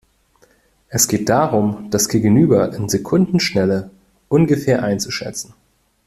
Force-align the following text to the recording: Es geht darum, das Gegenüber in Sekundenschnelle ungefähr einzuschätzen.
Es 0.87 1.07
geht 1.07 1.29
darum, 1.29 1.91
das 1.91 2.09
Gegenüber 2.09 2.73
in 2.73 2.89
Sekundenschnelle 2.89 3.91
ungefähr 4.29 4.81
einzuschätzen. 4.81 5.53